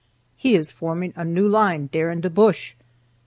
[0.35, 2.73] He is forming a new line dere in de bush."